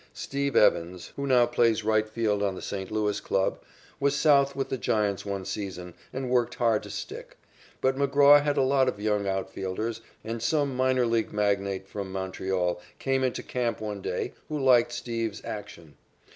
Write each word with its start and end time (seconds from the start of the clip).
"Steve 0.15 0.55
Evans", 0.55 1.13
who 1.15 1.27
now 1.27 1.45
plays 1.45 1.83
right 1.83 2.09
field 2.09 2.41
on 2.41 2.55
the 2.55 2.61
St. 2.63 2.89
Louis 2.89 3.19
club, 3.21 3.59
was 3.99 4.15
South 4.15 4.55
with 4.55 4.69
the 4.69 4.77
Giants 4.79 5.27
one 5.27 5.45
season 5.45 5.93
and 6.11 6.31
worked 6.31 6.55
hard 6.55 6.81
to 6.81 6.89
stick. 6.89 7.37
But 7.81 7.95
McGraw 7.97 8.41
had 8.41 8.57
a 8.57 8.63
lot 8.63 8.87
of 8.89 8.99
young 8.99 9.27
out 9.27 9.51
fielders, 9.51 10.01
and 10.23 10.41
some 10.41 10.75
minor 10.75 11.05
league 11.05 11.31
magnate 11.31 11.87
from 11.87 12.11
Montreal 12.11 12.81
came 12.97 13.23
into 13.23 13.43
camp 13.43 13.79
one 13.79 14.01
day 14.01 14.33
who 14.49 14.57
liked 14.57 14.91
"Steve's" 14.91 15.43
action. 15.45 15.93